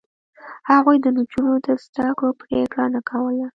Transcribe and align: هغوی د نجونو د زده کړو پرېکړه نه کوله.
هغوی 0.71 0.97
د 1.01 1.05
نجونو 1.17 1.53
د 1.65 1.67
زده 1.83 2.09
کړو 2.17 2.31
پرېکړه 2.41 2.85
نه 2.95 3.01
کوله. 3.09 3.47